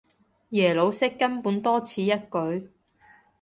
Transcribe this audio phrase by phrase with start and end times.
[0.49, 2.69] 耶魯式根本多此一舉